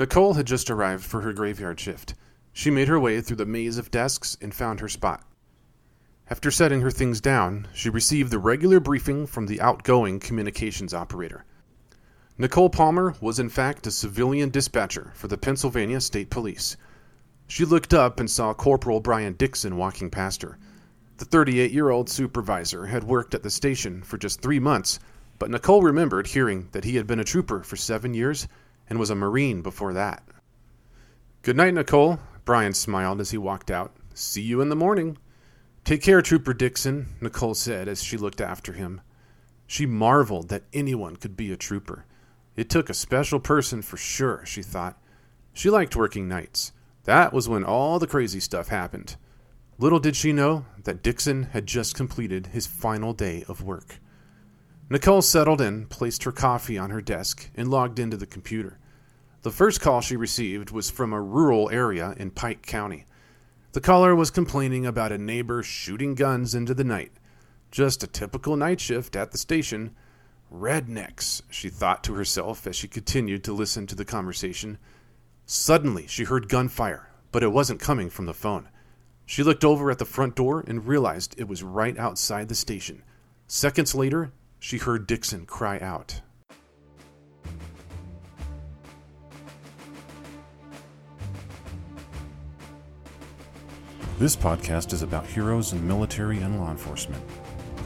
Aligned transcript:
Nicole 0.00 0.32
had 0.32 0.46
just 0.46 0.70
arrived 0.70 1.04
for 1.04 1.20
her 1.20 1.34
graveyard 1.34 1.78
shift. 1.78 2.14
She 2.54 2.70
made 2.70 2.88
her 2.88 2.98
way 2.98 3.20
through 3.20 3.36
the 3.36 3.44
maze 3.44 3.76
of 3.76 3.90
desks 3.90 4.34
and 4.40 4.54
found 4.54 4.80
her 4.80 4.88
spot. 4.88 5.22
After 6.30 6.50
setting 6.50 6.80
her 6.80 6.90
things 6.90 7.20
down, 7.20 7.68
she 7.74 7.90
received 7.90 8.30
the 8.30 8.38
regular 8.38 8.80
briefing 8.80 9.26
from 9.26 9.44
the 9.44 9.60
outgoing 9.60 10.18
communications 10.18 10.94
operator. 10.94 11.44
Nicole 12.38 12.70
Palmer 12.70 13.14
was 13.20 13.38
in 13.38 13.50
fact 13.50 13.86
a 13.86 13.90
civilian 13.90 14.48
dispatcher 14.48 15.12
for 15.16 15.28
the 15.28 15.36
Pennsylvania 15.36 16.00
State 16.00 16.30
Police. 16.30 16.78
She 17.46 17.66
looked 17.66 17.92
up 17.92 18.18
and 18.20 18.30
saw 18.30 18.54
Corporal 18.54 19.00
Bryon 19.00 19.34
Dickson 19.34 19.76
walking 19.76 20.08
past 20.08 20.40
her. 20.40 20.56
The 21.18 21.26
38 21.26 21.72
year 21.72 21.90
old 21.90 22.08
supervisor 22.08 22.86
had 22.86 23.04
worked 23.04 23.34
at 23.34 23.42
the 23.42 23.50
station 23.50 24.02
for 24.02 24.16
just 24.16 24.40
three 24.40 24.60
months, 24.60 24.98
but 25.38 25.50
Nicole 25.50 25.82
remembered 25.82 26.28
hearing 26.28 26.70
that 26.72 26.84
he 26.84 26.96
had 26.96 27.06
been 27.06 27.20
a 27.20 27.24
trooper 27.24 27.62
for 27.62 27.76
seven 27.76 28.14
years 28.14 28.48
and 28.90 28.98
was 28.98 29.08
a 29.08 29.14
Marine 29.14 29.62
before 29.62 29.94
that. 29.94 30.22
Good 31.42 31.56
night, 31.56 31.72
Nicole, 31.72 32.18
Bryon 32.44 32.74
smiled 32.74 33.20
as 33.20 33.30
he 33.30 33.38
walked 33.38 33.70
out. 33.70 33.94
See 34.12 34.42
you 34.42 34.60
in 34.60 34.68
the 34.68 34.76
morning. 34.76 35.16
Take 35.84 36.02
care, 36.02 36.20
Trooper 36.20 36.52
Dickson, 36.52 37.06
Nicole 37.20 37.54
said 37.54 37.88
as 37.88 38.02
she 38.02 38.18
looked 38.18 38.40
after 38.40 38.72
him. 38.74 39.00
She 39.66 39.86
marveled 39.86 40.48
that 40.48 40.64
anyone 40.72 41.16
could 41.16 41.36
be 41.36 41.52
a 41.52 41.56
trooper. 41.56 42.04
It 42.56 42.68
took 42.68 42.90
a 42.90 42.94
special 42.94 43.38
person 43.38 43.80
for 43.80 43.96
sure, 43.96 44.44
she 44.44 44.62
thought. 44.62 45.00
She 45.52 45.70
liked 45.70 45.96
working 45.96 46.28
nights. 46.28 46.72
That 47.04 47.32
was 47.32 47.48
when 47.48 47.64
all 47.64 47.98
the 47.98 48.08
crazy 48.08 48.40
stuff 48.40 48.68
happened. 48.68 49.16
Little 49.78 50.00
did 50.00 50.16
she 50.16 50.32
know 50.32 50.66
that 50.82 51.02
Dickson 51.02 51.44
had 51.52 51.66
just 51.66 51.94
completed 51.94 52.48
his 52.48 52.66
final 52.66 53.12
day 53.12 53.44
of 53.48 53.62
work. 53.62 54.00
Nicole 54.90 55.22
settled 55.22 55.60
in, 55.60 55.86
placed 55.86 56.24
her 56.24 56.32
coffee 56.32 56.76
on 56.76 56.90
her 56.90 57.00
desk, 57.00 57.48
and 57.54 57.70
logged 57.70 58.00
into 58.00 58.16
the 58.16 58.26
computer. 58.26 58.79
The 59.42 59.50
first 59.50 59.80
call 59.80 60.02
she 60.02 60.16
received 60.16 60.70
was 60.70 60.90
from 60.90 61.14
a 61.14 61.22
rural 61.22 61.70
area 61.70 62.14
in 62.18 62.30
Pike 62.30 62.66
County. 62.66 63.06
The 63.72 63.80
caller 63.80 64.14
was 64.14 64.30
complaining 64.30 64.84
about 64.84 65.12
a 65.12 65.18
neighbor 65.18 65.62
shooting 65.62 66.14
guns 66.14 66.54
into 66.54 66.74
the 66.74 66.84
night. 66.84 67.12
Just 67.70 68.02
a 68.02 68.06
typical 68.06 68.54
night 68.56 68.80
shift 68.80 69.16
at 69.16 69.32
the 69.32 69.38
station. 69.38 69.96
Rednecks, 70.52 71.40
she 71.48 71.70
thought 71.70 72.04
to 72.04 72.14
herself 72.14 72.66
as 72.66 72.76
she 72.76 72.86
continued 72.86 73.42
to 73.44 73.54
listen 73.54 73.86
to 73.86 73.94
the 73.94 74.04
conversation. 74.04 74.76
Suddenly, 75.46 76.06
she 76.06 76.24
heard 76.24 76.50
gunfire, 76.50 77.08
but 77.32 77.42
it 77.42 77.52
wasn't 77.52 77.80
coming 77.80 78.10
from 78.10 78.26
the 78.26 78.34
phone. 78.34 78.68
She 79.24 79.42
looked 79.42 79.64
over 79.64 79.90
at 79.90 79.98
the 79.98 80.04
front 80.04 80.36
door 80.36 80.64
and 80.66 80.86
realized 80.86 81.34
it 81.38 81.48
was 81.48 81.62
right 81.62 81.96
outside 81.96 82.48
the 82.48 82.54
station. 82.54 83.04
Seconds 83.46 83.94
later, 83.94 84.32
she 84.58 84.76
heard 84.76 85.06
Dickson 85.06 85.46
cry 85.46 85.78
out. 85.78 86.20
This 94.20 94.36
podcast 94.36 94.92
is 94.92 95.00
about 95.00 95.24
heroes 95.24 95.72
in 95.72 95.88
military 95.88 96.40
and 96.40 96.60
law 96.60 96.70
enforcement. 96.70 97.24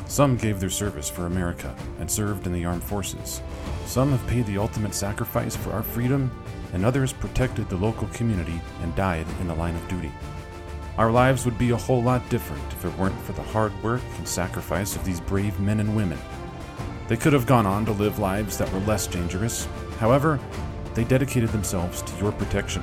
Some 0.07 0.37
gave 0.37 0.59
their 0.59 0.69
service 0.69 1.09
for 1.09 1.27
America 1.27 1.73
and 2.01 2.11
served 2.11 2.49
in 2.49 2.53
the 2.53 2.65
armed 2.65 2.83
forces. 2.83 3.41
Some 3.87 4.11
have 4.11 4.27
paid 4.27 4.45
the 4.47 4.59
ultimate 4.59 4.95
sacrifice 4.95 5.55
for 5.55 5.71
our 5.71 5.85
freedom, 5.85 6.33
and 6.73 6.85
others 6.85 7.13
protected 7.13 7.69
the 7.69 7.77
local 7.77 8.09
community 8.09 8.61
and 8.83 8.93
died 8.97 9.29
in 9.41 9.47
the 9.47 9.55
line 9.55 9.77
of 9.77 9.87
duty. 9.87 10.11
Our 10.99 11.13
lives 11.13 11.45
would 11.45 11.57
be 11.57 11.71
a 11.71 11.77
whole 11.77 12.03
lot 12.03 12.29
different 12.31 12.65
if 12.73 12.85
it 12.85 12.99
weren't 12.99 13.21
for 13.21 13.33
the 13.33 13.43
hard 13.43 13.73
work 13.85 14.03
and 14.19 14.27
sacrifice 14.27 14.97
of 14.97 15.05
these 15.05 15.21
brave 15.21 15.61
men 15.61 15.79
and 15.79 15.95
women 15.95 16.19
they 17.07 17.17
could 17.17 17.35
have 17.35 17.47
gone 17.47 17.67
on 17.67 17.85
to 17.85 17.93
live 17.93 18.19
lives 18.19 18.57
that 18.59 18.73
were 18.73 18.81
less 18.81 19.07
dangerous. 19.07 19.69
However, 19.99 20.41
they 20.95 21.05
dedicated 21.05 21.51
themselves 21.51 22.01
to 22.03 22.17
your 22.17 22.33
protection. 22.33 22.83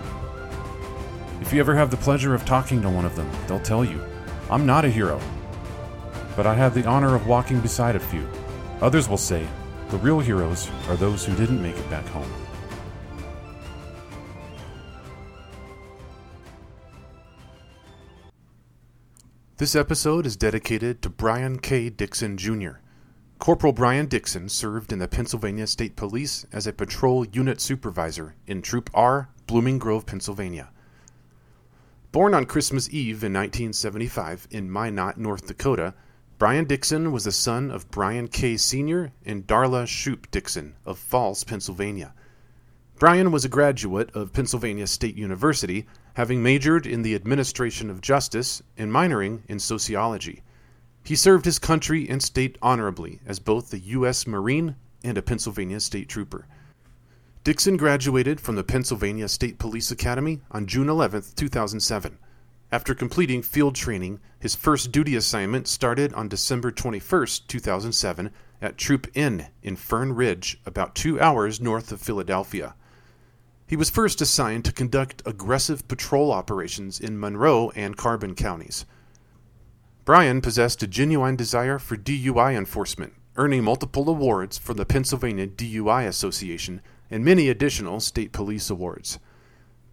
If 1.52 1.56
you 1.56 1.60
ever 1.60 1.76
have 1.76 1.92
the 1.92 1.98
pleasure 1.98 2.34
of 2.34 2.46
talking 2.46 2.82
to 2.82 2.90
one 2.90 3.04
of 3.04 3.18
them, 3.18 3.30
they'll 3.46 3.60
tell 3.60 3.84
you, 3.84 4.02
I'm 4.50 4.66
not 4.66 4.86
a 4.86 4.90
hero, 4.90 5.20
but 6.38 6.48
I 6.48 6.54
have 6.54 6.74
the 6.74 6.86
honor 6.86 7.14
of 7.14 7.28
walking 7.28 7.60
beside 7.60 7.98
a 7.98 8.00
few. 8.00 8.26
Others 8.80 9.10
will 9.10 9.18
say, 9.18 9.46
the 9.90 9.98
real 9.98 10.22
heroes 10.22 10.72
are 10.88 10.96
those 10.96 11.26
who 11.26 11.36
didn't 11.36 11.62
make 11.62 11.76
it 11.76 11.90
back 11.90 12.06
home. 12.06 12.32
This 19.58 19.76
episode 19.76 20.26
is 20.26 20.38
dedicated 20.38 21.02
to 21.02 21.10
Bryon 21.10 21.60
K. 21.60 21.90
Dickson 21.90 22.38
Jr. 22.38 22.80
Corporal 23.40 23.74
Bryon 23.74 24.06
Dickson 24.06 24.48
served 24.48 24.94
in 24.94 25.00
the 25.00 25.08
Pennsylvania 25.10 25.68
State 25.68 25.98
Police 25.98 26.46
as 26.54 26.66
a 26.66 26.72
patrol 26.72 27.26
unit 27.26 27.60
supervisor 27.60 28.36
in 28.48 28.62
Troop 28.62 28.90
R, 28.94 29.28
Blooming 29.48 29.80
Grove, 29.80 30.06
Pennsylvania. 30.06 30.70
Born 32.12 32.34
on 32.34 32.46
Christmas 32.46 32.90
Eve 32.90 33.24
in 33.24 33.32
1975 33.32 34.50
in 34.52 34.70
Minot, 34.70 35.18
North 35.18 35.48
Dakota, 35.48 35.94
Bryon 36.38 36.66
Dickson 36.66 37.14
was 37.14 37.24
the 37.24 37.32
son 37.32 37.72
of 37.72 37.90
Bryon 37.90 38.28
K. 38.28 38.58
Sr. 38.58 39.14
and 39.26 39.48
Darla 39.48 39.88
Shoup 39.88 40.30
Dickson 40.30 40.76
of 40.86 41.00
Falls, 41.00 41.46
Pennsylvania. 41.46 42.14
Bryon 43.00 43.32
was 43.32 43.46
a 43.46 43.50
graduate 43.50 44.14
of 44.14 44.34
Pennsylvania 44.34 44.88
State 44.88 45.16
University, 45.16 45.86
having 46.16 46.44
majored 46.44 46.86
in 46.86 47.02
the 47.02 47.16
administration 47.16 47.90
of 47.90 48.02
justice 48.02 48.62
and 48.78 48.92
minoring 48.92 49.44
in 49.48 49.58
sociology. 49.58 50.44
He 51.06 51.16
served 51.16 51.46
his 51.46 51.60
country 51.60 52.10
and 52.10 52.22
state 52.22 52.58
honorably 52.62 53.22
as 53.26 53.40
both 53.40 53.72
a 53.74 53.80
U.S. 53.80 54.28
Marine 54.28 54.76
and 55.02 55.18
a 55.18 55.22
Pennsylvania 55.22 55.80
State 55.80 56.10
Trooper. 56.10 56.46
Dickson 57.44 57.76
graduated 57.76 58.40
from 58.40 58.56
the 58.56 58.64
Pennsylvania 58.64 59.28
State 59.28 59.58
Police 59.58 59.90
Academy 59.90 60.42
on 60.52 60.68
June 60.68 60.88
11, 60.88 61.24
2007. 61.36 62.20
After 62.72 62.94
completing 62.94 63.42
field 63.42 63.74
training, 63.74 64.20
his 64.40 64.54
first 64.54 64.92
duty 64.92 65.16
assignment 65.16 65.68
started 65.68 66.14
on 66.14 66.28
December 66.28 66.70
21, 66.70 67.28
2007, 67.48 68.30
at 68.62 68.78
Troop 68.78 69.08
N 69.16 69.48
in 69.64 69.76
Fern 69.76 70.14
Ridge, 70.14 70.62
about 70.68 70.94
two 70.94 71.20
hours 71.20 71.60
north 71.60 71.92
of 71.92 72.00
Philadelphia. 72.00 72.76
He 73.66 73.76
was 73.76 73.90
first 73.90 74.22
assigned 74.22 74.64
to 74.66 74.72
conduct 74.72 75.24
aggressive 75.26 75.88
patrol 75.88 76.32
operations 76.32 77.00
in 77.00 77.20
Monroe 77.20 77.72
and 77.72 77.98
Carbon 77.98 78.36
counties. 78.36 78.86
Bryon 80.06 80.42
possessed 80.42 80.84
a 80.84 80.88
genuine 80.88 81.38
desire 81.38 81.80
for 81.80 81.98
DUI 81.98 82.56
enforcement, 82.56 83.14
earning 83.36 83.64
multiple 83.64 84.08
awards 84.08 84.60
from 84.60 84.78
the 84.78 84.86
Pennsylvania 84.86 85.48
DUI 85.48 86.06
Association 86.06 86.82
and 87.12 87.24
many 87.24 87.50
additional 87.50 88.00
state 88.00 88.32
police 88.32 88.72
awards. 88.72 89.20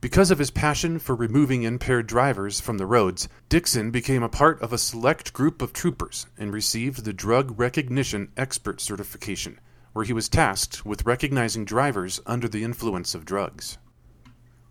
Because 0.00 0.30
of 0.30 0.38
his 0.38 0.52
passion 0.52 1.00
for 1.00 1.16
removing 1.16 1.64
impaired 1.64 2.06
drivers 2.06 2.60
from 2.60 2.78
the 2.78 2.86
roads, 2.86 3.28
Dickson 3.48 3.90
became 3.90 4.22
a 4.22 4.28
part 4.28 4.62
of 4.62 4.72
a 4.72 4.78
select 4.78 5.32
group 5.32 5.60
of 5.60 5.72
troopers 5.72 6.26
and 6.38 6.52
received 6.52 7.04
the 7.04 7.12
Drug 7.12 7.58
Recognition 7.58 8.30
Expert 8.36 8.80
certification, 8.80 9.58
where 9.92 10.04
he 10.04 10.12
was 10.12 10.28
tasked 10.28 10.86
with 10.86 11.04
recognizing 11.04 11.64
drivers 11.64 12.20
under 12.26 12.46
the 12.46 12.62
influence 12.62 13.12
of 13.12 13.24
drugs. 13.24 13.76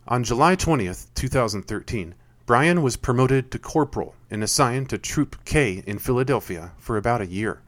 On 0.06 0.24
July 0.24 0.54
20, 0.54 0.90
2013, 1.14 2.14
Bryon 2.46 2.80
was 2.80 2.96
promoted 2.96 3.50
to 3.50 3.58
corporal 3.58 4.14
and 4.30 4.42
assigned 4.42 4.88
to 4.88 4.96
Troop 4.96 5.44
K 5.44 5.82
in 5.86 5.98
Philadelphia 5.98 6.72
for 6.78 6.96
about 6.96 7.20
a 7.20 7.26
year. 7.26 7.60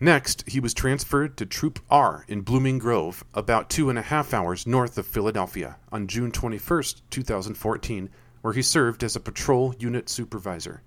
Next, 0.00 0.44
he 0.46 0.60
was 0.60 0.74
transferred 0.74 1.38
to 1.38 1.46
Troop 1.46 1.78
R 1.88 2.26
in 2.28 2.42
Blooming 2.42 2.76
Grove, 2.76 3.24
about 3.32 3.70
two 3.70 3.88
and 3.88 3.98
a 3.98 4.02
half 4.02 4.34
hours 4.34 4.66
north 4.66 4.98
of 4.98 5.06
Philadelphia, 5.06 5.78
on 5.90 6.06
June 6.06 6.30
21, 6.30 6.82
2014, 7.08 8.10
where 8.42 8.52
he 8.52 8.60
served 8.60 9.02
as 9.02 9.16
a 9.16 9.20
patrol 9.20 9.74
unit 9.78 10.10
supervisor. 10.10 10.82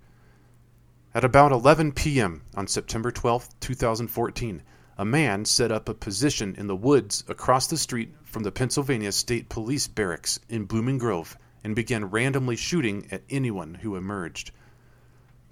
At 1.16 1.24
about 1.24 1.52
11 1.52 1.94
p.m. 1.94 2.44
on 2.53 2.68
September 2.68 3.09
12, 3.09 3.50
2014, 3.59 4.62
a 5.00 5.06
man 5.06 5.44
set 5.44 5.72
up 5.72 5.90
a 5.90 5.96
position 5.96 6.53
in 6.56 6.68
the 6.68 6.75
woods 6.75 7.24
across 7.28 7.66
the 7.66 7.80
street 7.80 8.14
from 8.22 8.44
the 8.44 8.52
Pennsylvania 8.52 9.12
State 9.12 9.50
Police 9.50 9.88
Barracks 9.88 10.39
in 10.50 10.66
Blooming 10.66 11.00
Grove 11.00 11.36
and 11.63 11.75
began 11.75 12.06
randomly 12.06 12.56
shooting 12.56 13.07
at 13.10 13.24
anyone 13.28 13.74
who 13.74 13.95
emerged. 13.95 14.51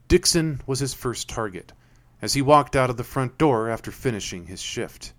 Dickson 0.07 0.61
was 0.67 0.77
his 0.77 0.93
first 0.93 1.27
target 1.27 1.73
as 2.21 2.33
he 2.33 2.41
walked 2.41 2.75
out 2.75 2.89
of 2.89 2.97
the 2.97 3.03
front 3.03 3.37
door 3.37 3.69
after 3.69 3.91
finishing 3.91 4.45
his 4.45 4.61
shift. 4.61 5.13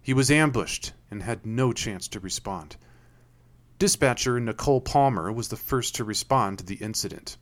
He 0.00 0.14
was 0.14 0.30
ambushed 0.30 0.92
and 1.10 1.22
had 1.22 1.44
no 1.44 1.72
chance 1.72 2.06
to 2.08 2.20
respond. 2.20 2.76
Dispatcher 3.78 4.38
Nicole 4.40 4.80
Palmer 4.80 5.32
was 5.32 5.48
the 5.48 5.56
first 5.56 5.96
to 5.96 6.04
respond 6.04 6.58
to 6.58 6.64
the 6.64 6.76
incident. 6.76 7.36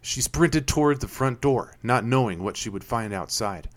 She 0.00 0.20
sprinted 0.20 0.68
toward 0.68 1.00
the 1.00 1.08
front 1.08 1.40
door, 1.40 1.76
not 1.82 2.04
knowing 2.04 2.42
what 2.42 2.58
she 2.58 2.68
would 2.68 2.84
find 2.84 3.14
outside. 3.14 3.70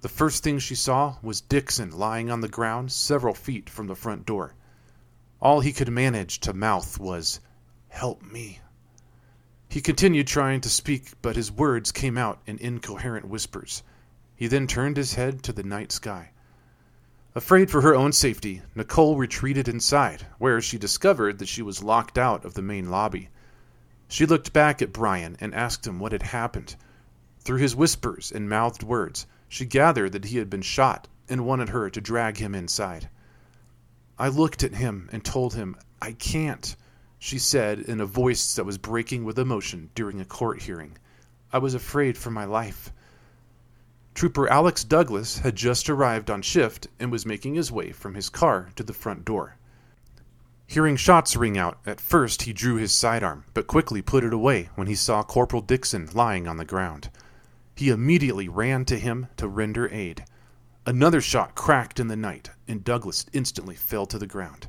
The 0.00 0.08
first 0.08 0.42
thing 0.42 0.58
she 0.58 0.74
saw 0.74 1.16
was 1.22 1.42
Dickson 1.42 1.90
lying 1.90 2.30
on 2.30 2.40
the 2.40 2.48
ground 2.48 2.90
several 2.90 3.34
feet 3.34 3.68
from 3.68 3.86
the 3.86 3.94
front 3.94 4.24
door. 4.24 4.54
All 5.40 5.60
he 5.60 5.74
could 5.74 5.90
manage 5.90 6.40
to 6.40 6.54
mouth 6.54 6.98
was, 6.98 7.40
Help 7.88 8.22
me. 8.22 8.60
He 9.68 9.82
continued 9.82 10.26
trying 10.26 10.62
to 10.62 10.70
speak, 10.70 11.12
but 11.20 11.36
his 11.36 11.52
words 11.52 11.92
came 11.92 12.16
out 12.16 12.40
in 12.46 12.56
incoherent 12.58 13.28
whispers. 13.28 13.82
He 14.40 14.46
then 14.46 14.66
turned 14.66 14.96
his 14.96 15.16
head 15.16 15.42
to 15.42 15.52
the 15.52 15.62
night 15.62 15.92
sky. 15.92 16.30
Afraid 17.34 17.70
for 17.70 17.82
her 17.82 17.94
own 17.94 18.12
safety, 18.12 18.62
Nicole 18.74 19.18
retreated 19.18 19.68
inside, 19.68 20.26
where 20.38 20.62
she 20.62 20.78
discovered 20.78 21.38
that 21.38 21.48
she 21.48 21.60
was 21.60 21.82
locked 21.82 22.16
out 22.16 22.46
of 22.46 22.54
the 22.54 22.62
main 22.62 22.90
lobby. 22.90 23.28
She 24.08 24.24
looked 24.24 24.54
back 24.54 24.80
at 24.80 24.94
Bryon 24.94 25.36
and 25.40 25.54
asked 25.54 25.86
him 25.86 25.98
what 25.98 26.12
had 26.12 26.22
happened. 26.22 26.74
Through 27.40 27.58
his 27.58 27.76
whispers 27.76 28.32
and 28.32 28.48
mouthed 28.48 28.82
words, 28.82 29.26
she 29.46 29.66
gathered 29.66 30.12
that 30.12 30.24
he 30.24 30.38
had 30.38 30.48
been 30.48 30.62
shot 30.62 31.06
and 31.28 31.44
wanted 31.44 31.68
her 31.68 31.90
to 31.90 32.00
drag 32.00 32.38
him 32.38 32.54
inside. 32.54 33.10
I 34.18 34.28
looked 34.28 34.62
at 34.62 34.72
him 34.72 35.10
and 35.12 35.22
told 35.22 35.52
him, 35.52 35.76
I 36.00 36.12
can't, 36.12 36.76
she 37.18 37.38
said 37.38 37.80
in 37.80 38.00
a 38.00 38.06
voice 38.06 38.54
that 38.54 38.64
was 38.64 38.78
breaking 38.78 39.24
with 39.24 39.38
emotion 39.38 39.90
during 39.94 40.18
a 40.18 40.24
court 40.24 40.62
hearing. 40.62 40.96
I 41.52 41.58
was 41.58 41.74
afraid 41.74 42.16
for 42.16 42.30
my 42.30 42.46
life. 42.46 42.90
Trooper 44.14 44.48
Alex 44.48 44.84
Douglass 44.84 45.38
had 45.38 45.56
just 45.56 45.88
arrived 45.88 46.30
on 46.30 46.42
shift 46.42 46.88
and 46.98 47.10
was 47.10 47.24
making 47.24 47.54
his 47.54 47.72
way 47.72 47.90
from 47.90 48.14
his 48.14 48.28
car 48.28 48.68
to 48.76 48.82
the 48.82 48.92
front 48.92 49.24
door. 49.24 49.56
Hearing 50.66 50.96
shots 50.96 51.36
ring 51.36 51.56
out, 51.56 51.78
at 51.86 52.00
first 52.00 52.42
he 52.42 52.52
drew 52.52 52.76
his 52.76 52.92
sidearm, 52.92 53.44
but 53.54 53.66
quickly 53.66 54.02
put 54.02 54.22
it 54.22 54.32
away 54.32 54.68
when 54.74 54.86
he 54.86 54.94
saw 54.94 55.22
Corporal 55.22 55.62
Dickson 55.62 56.08
lying 56.12 56.46
on 56.46 56.58
the 56.58 56.64
ground. 56.64 57.08
He 57.74 57.88
immediately 57.88 58.46
ran 58.46 58.84
to 58.84 58.98
him 58.98 59.28
to 59.38 59.48
render 59.48 59.88
aid. 59.88 60.24
Another 60.84 61.20
shot 61.20 61.54
cracked 61.54 61.98
in 61.98 62.08
the 62.08 62.16
night, 62.16 62.50
and 62.68 62.84
Douglass 62.84 63.26
instantly 63.32 63.74
fell 63.74 64.06
to 64.06 64.18
the 64.18 64.26
ground. 64.26 64.68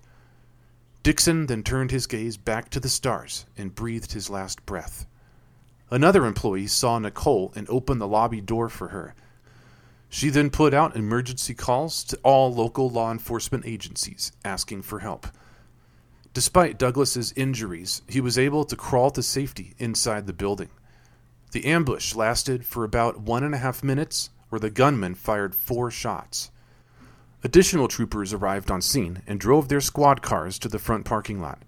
Dickson 1.04 1.48
then 1.48 1.62
turned 1.62 1.92
his 1.92 2.08
gaze 2.08 2.38
back 2.38 2.70
to 2.70 2.80
the 2.80 2.90
stars 2.90 3.46
and 3.58 3.76
breathed 3.76 4.14
his 4.14 4.30
last 4.30 4.66
breath. 4.66 5.06
Another 5.90 6.26
employee 6.26 6.68
saw 6.68 7.00
Nicole 7.00 7.52
and 7.56 7.70
opened 7.70 8.00
the 8.00 8.08
lobby 8.08 8.40
door 8.40 8.70
for 8.70 8.88
her. 8.88 9.14
She 10.14 10.30
then 10.30 10.50
put 10.50 10.74
out 10.74 10.98
emergency 10.98 11.54
calls 11.54 12.04
to 12.04 12.20
all 12.22 12.54
local 12.54 12.90
law 12.90 13.14
enforcement 13.14 13.66
agencies 13.66 14.34
asking 14.44 14.82
for 14.82 15.00
help. 15.00 15.26
Despite 16.34 16.78
Douglass's 16.78 17.32
injuries, 17.38 18.02
he 18.10 18.20
was 18.20 18.38
able 18.38 18.66
to 18.66 18.76
crawl 18.76 19.10
to 19.12 19.24
safety 19.24 19.74
inside 19.78 20.28
the 20.28 20.34
building. 20.34 20.68
The 21.54 21.66
ambush 21.66 22.14
lasted 22.14 22.66
for 22.66 22.84
about 22.84 23.22
one 23.22 23.42
and 23.42 23.56
a 23.56 23.60
half 23.60 23.86
minutes, 23.86 24.32
where 24.50 24.60
the 24.60 24.70
gunman 24.70 25.16
fired 25.16 25.56
four 25.56 25.90
shots. 25.90 26.52
Additional 27.42 27.88
troopers 27.88 28.34
arrived 28.34 28.70
on 28.70 28.82
scene 28.82 29.22
and 29.26 29.40
drove 29.40 29.70
their 29.70 29.80
squad 29.80 30.22
cars 30.22 30.60
to 30.60 30.68
the 30.68 30.78
front 30.78 31.06
parking 31.06 31.40
lot. 31.40 31.64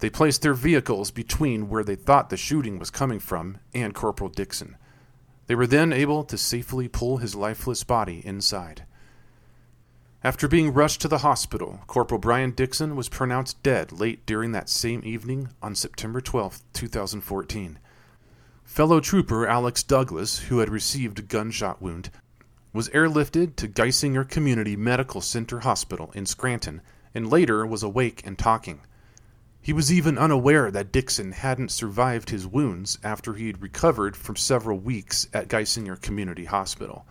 They 0.00 0.10
placed 0.10 0.42
their 0.42 0.54
vehicles 0.54 1.12
between 1.12 1.68
where 1.68 1.84
they 1.84 1.94
thought 1.94 2.30
the 2.30 2.36
shooting 2.36 2.80
was 2.80 2.90
coming 2.90 3.20
from 3.20 3.58
and 3.72 3.94
Corporal 3.94 4.28
Dickson. 4.28 4.76
They 5.46 5.54
were 5.54 5.66
then 5.66 5.92
able 5.92 6.24
to 6.24 6.38
safely 6.38 6.88
pull 6.88 7.18
his 7.18 7.34
lifeless 7.34 7.84
body 7.84 8.20
inside. 8.24 8.84
After 10.24 10.48
being 10.48 10.72
rushed 10.72 11.00
to 11.02 11.08
the 11.08 11.18
hospital, 11.18 11.80
Corporal 11.86 12.18
Bryon 12.18 12.50
Dickson 12.50 12.96
was 12.96 13.08
pronounced 13.08 13.62
dead 13.62 13.92
late 13.92 14.26
during 14.26 14.50
that 14.52 14.68
same 14.68 15.02
evening 15.04 15.50
on 15.62 15.76
September 15.76 16.20
12, 16.20 16.62
2014. 16.72 17.78
Fellow 18.64 18.98
trooper 18.98 19.46
Alex 19.46 19.84
Douglass, 19.84 20.40
who 20.40 20.58
had 20.58 20.68
received 20.68 21.20
a 21.20 21.22
gunshot 21.22 21.80
wound, 21.80 22.10
was 22.72 22.88
airlifted 22.88 23.54
to 23.56 23.68
Geisinger 23.68 24.28
Community 24.28 24.74
Medical 24.74 25.20
Center 25.20 25.60
Hospital 25.60 26.10
in 26.14 26.26
Scranton 26.26 26.82
and 27.14 27.30
later 27.30 27.64
was 27.64 27.84
awake 27.84 28.22
and 28.26 28.36
talking. 28.36 28.80
He 29.66 29.72
was 29.72 29.92
even 29.92 30.16
unaware 30.16 30.70
that 30.70 30.92
Dickson 30.92 31.32
hadn't 31.32 31.72
survived 31.72 32.30
his 32.30 32.46
wounds 32.46 33.00
after 33.02 33.34
he 33.34 33.48
had 33.48 33.60
recovered 33.60 34.16
from 34.16 34.36
several 34.36 34.78
weeks 34.78 35.26
at 35.32 35.48
Geisinger 35.48 36.00
Community 36.00 36.44
Hospital. 36.44 37.04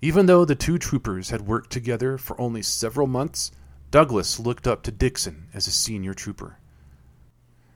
Even 0.00 0.26
though 0.26 0.44
the 0.44 0.54
two 0.54 0.78
troopers 0.78 1.30
had 1.30 1.48
worked 1.48 1.72
together 1.72 2.18
for 2.18 2.40
only 2.40 2.62
several 2.62 3.08
months, 3.08 3.50
Douglass 3.90 4.38
looked 4.38 4.68
up 4.68 4.84
to 4.84 4.92
Dickson 4.92 5.48
as 5.52 5.66
a 5.66 5.72
senior 5.72 6.14
trooper. 6.14 6.60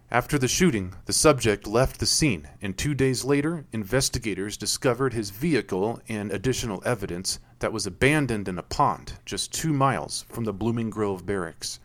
After 0.09 0.39
the 0.39 0.47
shooting, 0.47 0.95
the 1.07 1.13
subject 1.13 1.67
left 1.67 1.99
the 1.99 2.07
scene, 2.07 2.49
and 2.63 2.79
two 2.79 2.95
days 2.95 3.25
later, 3.25 3.67
investigators 3.73 4.57
discovered 4.57 5.15
his 5.15 5.31
vehicle 5.31 6.01
and 6.09 6.31
additional 6.31 6.81
evidence 6.87 7.41
that 7.59 7.73
was 7.73 7.89
abandoned 7.89 8.47
in 8.47 8.57
a 8.57 8.63
pond 8.63 9.15
just 9.25 9.53
two 9.53 9.73
miles 9.73 10.27
from 10.29 10.45
the 10.45 10.53
Blooming 10.53 10.91
Grove 10.91 11.27
barracks. 11.27 11.81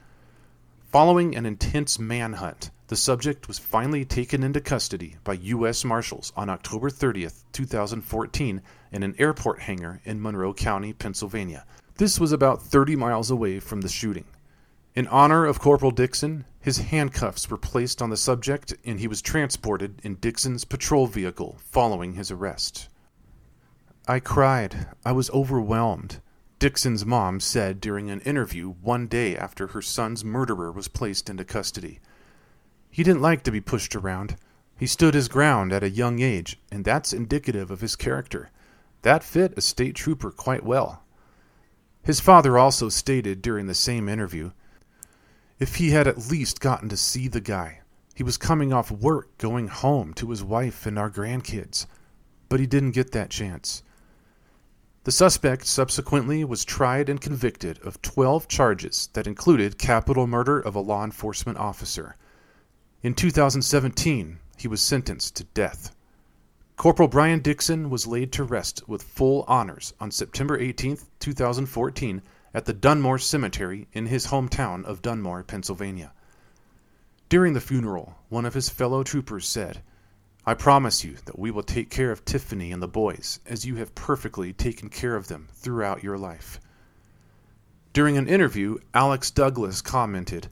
Following 0.96 1.36
an 1.36 1.46
intense 1.46 2.00
manhunt, 2.00 2.72
the 2.88 2.96
subject 2.96 3.50
was 3.50 3.60
finally 3.60 4.06
taken 4.06 4.44
into 4.44 4.62
custody 4.62 5.18
by 5.26 5.34
U.S. 5.34 5.84
Marshals 5.84 6.32
on 6.38 6.50
October 6.50 6.90
30, 6.90 7.28
2014, 7.52 8.62
in 8.94 9.04
an 9.04 9.14
airport 9.18 9.60
hangar 9.60 10.00
in 10.06 10.22
Monroe 10.22 10.54
County, 10.54 10.94
Pennsylvania. 10.94 11.66
This 11.98 12.18
was 12.18 12.32
about 12.32 12.62
30 12.62 12.96
miles 12.96 13.30
away 13.30 13.60
from 13.60 13.82
the 13.82 13.90
shooting. 13.90 14.24
In 14.96 15.06
honor 15.08 15.46
of 15.46 15.60
Corporal 15.60 15.92
Dickson, 15.92 16.46
his 16.62 16.78
handcuffs 16.78 17.50
were 17.50 17.58
placed 17.58 18.02
on 18.02 18.10
the 18.10 18.16
subject 18.16 18.74
and 18.86 18.98
he 19.02 19.10
was 19.10 19.22
transported 19.22 20.00
in 20.02 20.16
Dickson's 20.16 20.64
patrol 20.64 21.08
vehicle 21.08 21.58
following 21.60 22.14
his 22.14 22.32
arrest. 22.32 22.88
I 24.08 24.22
cried. 24.22 24.88
I 25.04 25.12
was 25.12 25.30
overwhelmed. 25.32 26.22
Dickson's 26.58 27.06
mom 27.06 27.40
said 27.40 27.82
during 27.82 28.10
an 28.10 28.22
interview 28.22 28.70
one 28.70 29.08
day 29.08 29.36
after 29.36 29.68
her 29.68 29.82
son's 29.82 30.24
murderer 30.24 30.72
was 30.72 30.88
placed 30.88 31.30
into 31.30 31.44
custody. 31.44 32.00
He 32.90 33.04
didn't 33.04 33.22
like 33.22 33.44
to 33.44 33.52
be 33.52 33.60
pushed 33.60 33.96
around. 33.96 34.38
He 34.78 34.88
stood 34.88 35.14
his 35.14 35.28
ground 35.28 35.74
at 35.74 35.84
a 35.84 35.90
young 35.90 36.22
age, 36.22 36.60
and 36.72 36.86
that's 36.86 37.12
indicative 37.12 37.72
of 37.72 37.82
his 37.82 37.96
character. 37.96 38.52
That 39.02 39.24
fit 39.24 39.58
a 39.58 39.62
state 39.62 39.96
trooper 39.96 40.32
quite 40.32 40.64
well. 40.64 41.04
His 42.04 42.20
father 42.20 42.58
also 42.58 42.88
stated 42.90 43.42
during 43.42 43.68
the 43.68 43.76
same 43.76 44.08
interview 44.08 44.52
if 45.60 45.76
he 45.76 45.92
had 45.92 46.08
at 46.08 46.30
least 46.30 46.60
gotten 46.60 46.90
to 46.90 46.98
see 46.98 47.28
the 47.28 47.42
guy. 47.42 47.82
He 48.14 48.24
was 48.24 48.38
coming 48.38 48.72
off 48.72 48.92
work, 48.92 49.38
going 49.38 49.68
home 49.68 50.14
to 50.16 50.30
his 50.30 50.44
wife 50.44 50.86
and 50.86 50.98
our 50.98 51.10
grandkids. 51.10 51.86
But 52.48 52.60
he 52.60 52.66
didn't 52.66 52.92
get 52.92 53.12
that 53.12 53.30
chance. 53.30 53.84
The 55.06 55.12
suspect 55.12 55.68
subsequently 55.68 56.44
was 56.44 56.66
tried 56.66 57.10
and 57.10 57.22
convicted 57.22 57.78
of 57.84 58.02
12 58.02 58.48
charges 58.48 59.08
that 59.14 59.28
included 59.28 59.78
capital 59.78 60.26
murder 60.26 60.60
of 60.60 60.74
a 60.74 60.80
law 60.80 61.04
enforcement 61.04 61.60
officer. 61.60 62.16
In 63.04 63.14
2017, 63.14 64.40
he 64.58 64.68
was 64.68 64.82
sentenced 64.82 65.36
to 65.36 65.44
death. 65.44 65.96
Corporal 66.76 67.08
Bryon 67.08 67.42
Dickson 67.42 67.92
was 67.92 68.08
laid 68.08 68.32
to 68.32 68.44
rest 68.44 68.82
with 68.88 69.04
full 69.04 69.46
honors 69.48 69.94
on 70.00 70.10
September 70.10 70.58
18, 70.58 70.98
2014, 71.20 72.24
at 72.56 72.66
the 72.66 72.74
Dunmore 72.74 73.20
Cemetery 73.20 73.88
in 73.94 74.08
his 74.08 74.26
hometown 74.26 74.84
of 74.86 75.04
Dunmore, 75.04 75.44
Pennsylvania. 75.44 76.14
During 77.30 77.54
the 77.54 77.62
funeral, 77.62 78.16
one 78.30 78.46
of 78.46 78.56
his 78.56 78.70
fellow 78.70 79.04
troopers 79.04 79.48
said, 79.48 79.84
I 80.48 80.54
promise 80.54 81.04
you 81.04 81.16
that 81.26 81.40
we 81.40 81.50
will 81.50 81.64
take 81.64 81.90
care 81.90 82.12
of 82.12 82.24
Tiffany 82.24 82.72
and 82.72 82.82
the 82.82 82.88
boys 82.88 83.40
as 83.48 83.66
you 83.66 83.76
have 83.78 83.96
perfectly 83.96 84.54
taken 84.54 84.90
care 84.90 85.16
of 85.16 85.28
them 85.28 85.48
throughout 85.54 86.04
your 86.04 86.20
life. 86.20 86.60
During 87.94 88.16
an 88.18 88.28
interview, 88.28 88.78
Alex 88.94 89.32
Douglass 89.32 89.82
commented, 89.82 90.48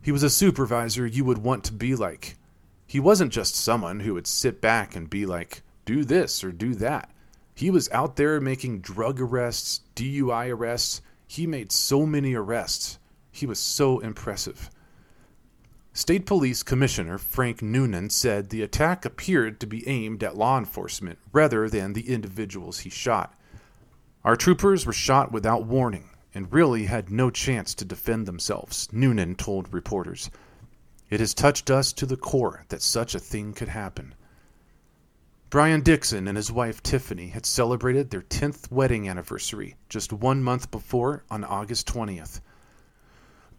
He 0.00 0.10
was 0.10 0.24
a 0.24 0.30
supervisor 0.30 1.06
you 1.06 1.24
would 1.24 1.38
want 1.38 1.62
to 1.64 1.72
be 1.72 1.94
like. 1.94 2.36
He 2.84 2.98
wasn't 2.98 3.32
just 3.32 3.54
someone 3.54 4.00
who 4.00 4.14
would 4.14 4.26
sit 4.26 4.60
back 4.60 4.96
and 4.96 5.08
be 5.08 5.24
like, 5.24 5.62
do 5.84 6.04
this 6.04 6.42
or 6.42 6.50
do 6.50 6.74
that. 6.76 7.10
He 7.54 7.70
was 7.70 7.90
out 7.90 8.16
there 8.16 8.40
making 8.40 8.80
drug 8.80 9.20
arrests, 9.20 9.82
DUI 9.94 10.52
arrests. 10.52 11.00
He 11.26 11.46
made 11.46 11.70
so 11.70 12.06
many 12.06 12.34
arrests. 12.34 12.98
He 13.30 13.46
was 13.46 13.58
so 13.58 14.00
impressive. 14.00 14.68
State 15.94 16.24
Police 16.24 16.62
Commissioner 16.62 17.18
Frank 17.18 17.60
Noonan 17.60 18.08
said 18.08 18.48
the 18.48 18.62
attack 18.62 19.04
appeared 19.04 19.60
to 19.60 19.66
be 19.66 19.86
aimed 19.86 20.24
at 20.24 20.38
law 20.38 20.56
enforcement 20.56 21.18
rather 21.32 21.68
than 21.68 21.92
the 21.92 22.08
individuals 22.08 22.80
he 22.80 22.88
shot. 22.88 23.38
Our 24.24 24.34
troopers 24.34 24.86
were 24.86 24.94
shot 24.94 25.32
without 25.32 25.66
warning 25.66 26.08
and 26.34 26.50
really 26.50 26.84
had 26.84 27.10
no 27.10 27.28
chance 27.28 27.74
to 27.74 27.84
defend 27.84 28.24
themselves, 28.24 28.88
Noonan 28.90 29.34
told 29.34 29.74
reporters. 29.74 30.30
It 31.10 31.20
has 31.20 31.34
touched 31.34 31.70
us 31.70 31.92
to 31.92 32.06
the 32.06 32.16
core 32.16 32.64
that 32.70 32.80
such 32.80 33.14
a 33.14 33.20
thing 33.20 33.52
could 33.52 33.68
happen. 33.68 34.14
Bryon 35.50 35.82
Dickson 35.82 36.26
and 36.26 36.38
his 36.38 36.50
wife 36.50 36.82
Tiffany 36.82 37.28
had 37.28 37.44
celebrated 37.44 38.08
their 38.08 38.22
10th 38.22 38.72
wedding 38.72 39.10
anniversary 39.10 39.76
just 39.90 40.10
one 40.10 40.42
month 40.42 40.70
before 40.70 41.24
on 41.30 41.44
August 41.44 41.86
20th. 41.86 42.40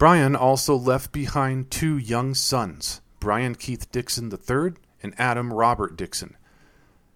Bryon 0.04 0.36
also 0.36 0.76
left 0.76 1.14
behind 1.14 1.72
two 1.72 1.98
young 1.98 2.34
sons, 2.34 3.00
Bryon 3.22 3.56
Keith 3.56 3.90
Dickson 3.90 4.30
III 4.30 4.74
and 5.02 5.16
Adam 5.18 5.54
Robert 5.54 5.96
Dickson. 5.96 6.36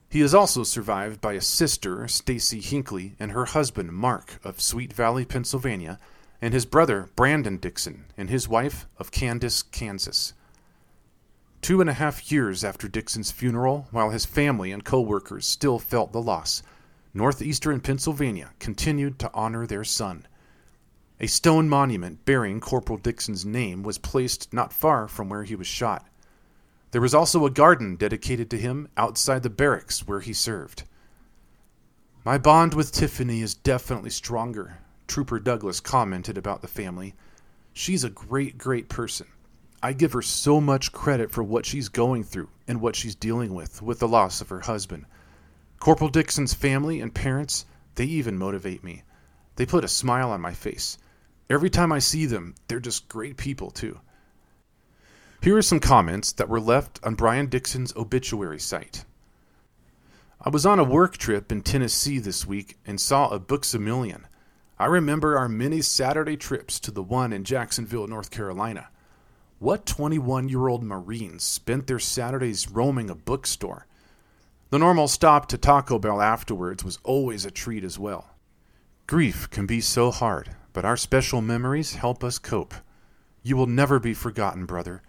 He 0.10 0.22
is 0.22 0.34
also 0.34 0.64
survived 0.64 1.20
by 1.20 1.34
a 1.34 1.42
sister, 1.42 2.08
Stacy 2.08 2.62
Hinckley, 2.62 3.18
and 3.20 3.34
her 3.34 3.44
husband, 3.44 3.92
Mark, 3.92 4.40
of 4.42 4.62
Sweet 4.62 4.94
Valley, 4.94 5.26
Pennsylvania, 5.26 6.00
and 6.42 6.54
his 6.54 6.66
brother, 6.66 7.10
Brandon 7.18 7.58
Dickson, 7.58 8.06
and 8.16 8.30
his 8.30 8.48
wife 8.48 8.88
of 8.98 9.12
Candace, 9.12 9.64
Kansas. 9.64 10.34
Two 11.62 11.82
and 11.82 11.90
a 11.90 11.94
half 12.00 12.32
years 12.32 12.64
after 12.64 12.88
Dickson's 12.88 13.32
funeral, 13.32 13.90
while 13.92 14.12
his 14.12 14.24
family 14.24 14.72
and 14.72 14.86
co-workers 14.86 15.46
still 15.46 15.78
felt 15.78 16.14
the 16.14 16.22
loss, 16.22 16.64
northeastern 17.14 17.82
Pennsylvania 17.82 18.52
continued 18.60 19.20
to 19.20 19.32
honor 19.34 19.68
their 19.68 19.84
son. 19.84 20.26
A 21.20 21.26
stone 21.26 21.68
monument 21.68 22.26
bearing 22.26 22.60
Corporal 22.60 23.00
Dickson's 23.00 23.44
name 23.44 23.82
was 23.82 23.98
placed 23.98 24.54
not 24.54 24.72
far 24.72 25.08
from 25.08 25.30
where 25.30 25.44
he 25.44 25.56
was 25.56 25.66
shot. 25.66 26.06
There 26.92 27.02
was 27.02 27.16
also 27.16 27.44
a 27.44 27.50
garden 27.50 27.96
dedicated 27.96 28.52
to 28.52 28.58
him 28.60 28.88
outside 28.96 29.42
the 29.42 29.50
barracks 29.50 30.08
where 30.08 30.20
he 30.20 30.32
served. 30.32 30.84
My 32.24 32.38
bond 32.38 32.76
with 32.76 32.92
Tiffany 32.92 33.42
is 33.42 33.56
definitely 33.56 34.12
stronger, 34.12 34.78
Trooper 35.08 35.40
Douglass 35.40 35.80
commented 35.80 36.38
about 36.38 36.62
the 36.62 36.68
family. 36.68 37.16
She's 37.74 38.04
a 38.04 38.12
great, 38.12 38.60
great 38.60 38.88
person. 38.88 39.26
I 39.82 39.94
give 39.94 40.14
her 40.14 40.22
so 40.22 40.62
much 40.62 40.92
credit 40.92 41.32
for 41.32 41.42
what 41.42 41.66
she's 41.66 41.90
going 41.90 42.26
through 42.26 42.50
and 42.68 42.80
what 42.80 42.96
she's 42.96 43.16
dealing 43.16 43.56
with 43.56 43.82
with 43.82 43.98
the 43.98 44.08
loss 44.08 44.40
of 44.40 44.50
her 44.50 44.62
husband. 44.62 45.06
Corporal 45.80 46.12
Dickson's 46.12 46.54
family 46.54 47.02
and 47.02 47.12
parents, 47.12 47.66
they 47.96 48.06
even 48.06 48.38
motivate 48.38 48.84
me. 48.84 49.02
They 49.56 49.66
put 49.66 49.84
a 49.84 49.88
smile 49.88 50.30
on 50.30 50.42
my 50.42 50.54
face. 50.54 51.00
Every 51.50 51.70
time 51.70 51.92
I 51.92 52.00
see 52.00 52.26
them, 52.26 52.56
they're 52.68 52.80
just 52.80 53.08
great 53.08 53.38
people, 53.38 53.72
too. 53.72 54.00
Here 55.42 55.56
are 55.56 55.62
some 55.62 55.80
comments 55.80 56.32
that 56.34 56.50
were 56.50 56.60
left 56.60 57.00
on 57.04 57.16
Bryon 57.16 57.48
Dickson's 57.48 57.96
obituary 57.96 58.60
site. 58.60 59.06
I 60.42 60.50
was 60.50 60.66
on 60.66 60.80
a 60.80 60.84
work 60.84 61.18
trip 61.18 61.52
in 61.52 61.62
Tennessee 61.62 62.20
this 62.20 62.46
week 62.46 62.78
and 62.86 63.00
saw 63.00 63.30
a 63.30 63.40
Books 63.40 63.74
a 63.74 63.80
Million. 63.80 64.28
I 64.78 64.86
remember 64.86 65.38
our 65.38 65.50
many 65.50 65.82
Saturday 65.82 66.38
trips 66.38 66.80
to 66.82 66.92
the 66.92 67.02
one 67.02 67.34
in 67.34 67.44
Jacksonville, 67.44 68.08
North 68.08 68.30
Carolina. 68.30 68.90
What 69.60 69.86
21 69.86 70.50
year 70.50 70.68
old 70.68 70.84
Marines 70.84 71.44
spent 71.44 71.88
their 71.88 71.98
Saturdays 71.98 72.70
roaming 72.70 73.10
a 73.10 73.16
bookstore? 73.16 73.88
The 74.70 74.78
normal 74.78 75.08
stop 75.08 75.48
to 75.48 75.58
Taco 75.58 75.98
Bell 75.98 76.22
afterwards 76.22 76.84
was 76.84 77.00
always 77.04 77.46
a 77.46 77.52
treat 77.52 77.84
as 77.84 77.98
well. 77.98 78.36
Grief 79.08 79.50
can 79.50 79.66
be 79.66 79.82
so 79.82 80.12
hard, 80.12 80.56
but 80.78 80.86
our 80.86 80.96
special 80.96 81.42
memories 81.42 81.96
help 81.96 82.24
us 82.24 82.38
cope. 82.38 82.76
You 83.42 83.58
will 83.58 83.66
never 83.66 84.00
be 84.00 84.14
forgotten, 84.14 84.68
brother. 84.68 85.02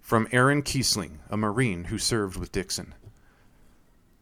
From 0.00 0.28
Aaron 0.30 0.62
Kiesling, 0.62 1.18
a 1.28 1.36
Marine 1.36 1.86
who 1.86 1.98
served 1.98 2.36
with 2.36 2.52
Dickson. 2.52 2.94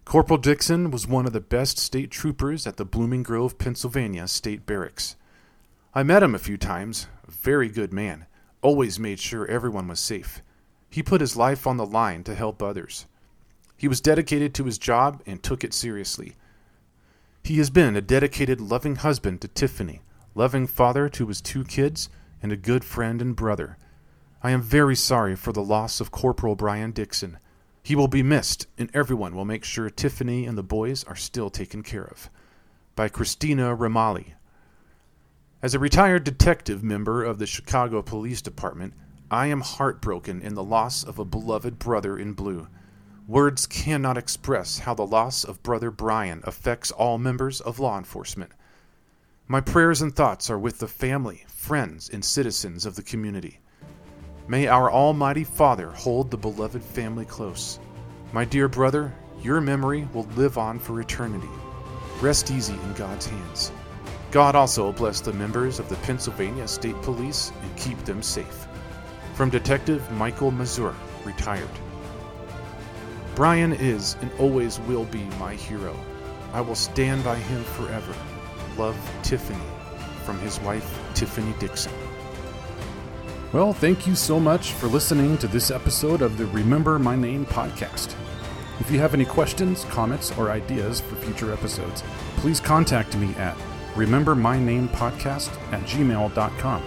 Corporal 0.06 0.38
Dickson 0.38 0.90
was 0.90 1.06
one 1.06 1.26
of 1.26 1.34
the 1.34 1.42
best 1.42 1.78
state 1.78 2.10
troopers 2.10 2.66
at 2.66 2.78
the 2.78 2.86
Blooming 2.86 3.22
Grove, 3.22 3.58
Pennsylvania 3.58 4.26
State 4.28 4.64
Barracks. 4.64 5.16
I 5.92 6.04
met 6.04 6.22
him 6.22 6.34
a 6.34 6.38
few 6.38 6.56
times, 6.56 7.06
a 7.26 7.32
very 7.32 7.68
good 7.68 7.92
man 7.92 8.24
always 8.62 8.98
made 8.98 9.20
sure 9.20 9.46
everyone 9.46 9.88
was 9.88 10.00
safe. 10.00 10.40
He 10.88 11.02
put 11.02 11.20
his 11.20 11.36
life 11.36 11.66
on 11.66 11.76
the 11.76 11.84
line 11.84 12.24
to 12.24 12.34
help 12.34 12.62
others. 12.62 13.04
He 13.76 13.88
was 13.88 14.00
dedicated 14.00 14.54
to 14.54 14.64
his 14.64 14.78
job 14.78 15.22
and 15.26 15.42
took 15.42 15.64
it 15.64 15.74
seriously. 15.74 16.32
He 17.44 17.58
has 17.58 17.68
been 17.68 17.94
a 17.94 18.00
dedicated, 18.00 18.58
loving 18.58 18.96
husband 18.96 19.42
to 19.42 19.48
Tiffany, 19.48 20.00
loving 20.38 20.68
father 20.68 21.08
to 21.08 21.26
his 21.26 21.40
two 21.40 21.64
kids, 21.64 22.08
and 22.40 22.52
a 22.52 22.56
good 22.56 22.84
friend 22.84 23.20
and 23.20 23.34
brother. 23.34 23.76
I 24.40 24.52
am 24.52 24.62
very 24.62 24.94
sorry 24.94 25.34
for 25.34 25.52
the 25.52 25.64
loss 25.64 26.00
of 26.00 26.12
Corporal 26.12 26.54
Bryon 26.54 26.92
Dickson. 26.92 27.38
He 27.82 27.96
will 27.96 28.06
be 28.06 28.22
missed, 28.22 28.68
and 28.78 28.88
everyone 28.94 29.34
will 29.34 29.44
make 29.44 29.64
sure 29.64 29.90
Tiffany 29.90 30.46
and 30.46 30.56
the 30.56 30.62
boys 30.62 31.02
are 31.02 31.16
still 31.16 31.50
taken 31.50 31.82
care 31.82 32.04
of. 32.04 32.30
By 32.94 33.08
Christina 33.08 33.76
Ramali, 33.76 34.34
as 35.60 35.74
a 35.74 35.80
retired 35.80 36.22
detective 36.22 36.84
member 36.84 37.24
of 37.24 37.40
the 37.40 37.46
Chicago 37.46 38.00
Police 38.00 38.40
Department, 38.40 38.94
I 39.32 39.48
am 39.48 39.60
heartbroken 39.60 40.40
in 40.40 40.54
the 40.54 40.62
loss 40.62 41.02
of 41.02 41.18
a 41.18 41.24
beloved 41.24 41.80
brother 41.80 42.16
in 42.16 42.34
blue. 42.34 42.68
Words 43.26 43.66
cannot 43.66 44.16
express 44.16 44.78
how 44.78 44.94
the 44.94 45.04
loss 45.04 45.42
of 45.42 45.64
Brother 45.64 45.90
Bryon 45.90 46.42
affects 46.44 46.92
all 46.92 47.18
members 47.18 47.60
of 47.60 47.80
law 47.80 47.98
enforcement. 47.98 48.52
My 49.50 49.62
prayers 49.62 50.02
and 50.02 50.14
thoughts 50.14 50.50
are 50.50 50.58
with 50.58 50.78
the 50.78 50.86
family, 50.86 51.46
friends, 51.48 52.10
and 52.10 52.22
citizens 52.22 52.84
of 52.84 52.96
the 52.96 53.02
community. 53.02 53.60
May 54.46 54.66
our 54.66 54.92
Almighty 54.92 55.42
Father 55.42 55.90
hold 55.92 56.30
the 56.30 56.36
beloved 56.36 56.82
family 56.82 57.24
close. 57.24 57.80
My 58.34 58.44
dear 58.44 58.68
brother, 58.68 59.14
your 59.40 59.62
memory 59.62 60.06
will 60.12 60.28
live 60.36 60.58
on 60.58 60.78
for 60.78 61.00
eternity. 61.00 61.48
Rest 62.20 62.50
easy 62.50 62.74
in 62.74 62.92
God's 62.92 63.24
hands. 63.24 63.72
God 64.32 64.54
also 64.54 64.92
bless 64.92 65.22
the 65.22 65.32
members 65.32 65.78
of 65.78 65.88
the 65.88 65.96
Pennsylvania 65.96 66.68
State 66.68 67.00
Police 67.00 67.50
and 67.62 67.74
keep 67.74 67.96
them 68.04 68.22
safe. 68.22 68.68
From 69.32 69.48
Detective 69.48 70.10
Michael 70.12 70.50
Mazur, 70.50 70.94
retired. 71.24 71.70
Bryon 73.34 73.72
is 73.72 74.14
and 74.20 74.30
always 74.38 74.78
will 74.80 75.06
be 75.06 75.24
my 75.40 75.54
hero. 75.54 75.96
I 76.52 76.60
will 76.60 76.74
stand 76.74 77.24
by 77.24 77.36
him 77.36 77.64
forever. 77.64 78.14
Love, 78.78 78.98
Tiffany. 79.22 79.58
From 80.24 80.38
his 80.40 80.60
wife, 80.60 80.98
Tiffany 81.14 81.54
Dickson. 81.58 81.92
Well, 83.52 83.72
thank 83.72 84.06
you 84.06 84.14
so 84.14 84.38
much 84.38 84.72
for 84.72 84.86
listening 84.86 85.38
to 85.38 85.48
this 85.48 85.70
episode 85.70 86.22
of 86.22 86.36
the 86.36 86.46
Remember 86.46 86.98
My 86.98 87.16
Name 87.16 87.46
podcast. 87.46 88.14
If 88.78 88.90
you 88.90 89.00
have 89.00 89.14
any 89.14 89.24
questions, 89.24 89.84
comments, 89.86 90.36
or 90.38 90.50
ideas 90.50 91.00
for 91.00 91.16
future 91.16 91.52
episodes, 91.52 92.04
please 92.36 92.60
contact 92.60 93.16
me 93.16 93.34
at 93.34 93.56
remember 93.96 94.34
my 94.34 94.58
name 94.58 94.88
podcast 94.90 95.50
at 95.72 95.80
gmail.com. 95.82 96.82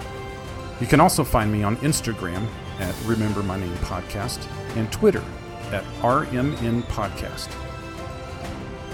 You 0.79 0.87
can 0.87 0.99
also 0.99 1.23
find 1.23 1.51
me 1.51 1.63
on 1.63 1.77
Instagram 1.77 2.47
at 2.79 2.95
Remember 3.05 3.43
My 3.43 3.59
Name 3.59 3.75
Podcast 3.77 4.47
and 4.75 4.91
Twitter 4.91 5.23
at 5.71 5.83
RMN 6.01 6.83
Podcast. 6.83 7.49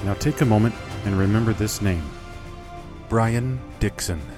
Now 0.04 0.16
take 0.16 0.42
a 0.42 0.46
moment 0.46 0.76
and 1.06 1.18
remember 1.18 1.54
this 1.54 1.82
name 1.82 2.04
Bryon 3.10 3.60
Dickson. 3.80 4.37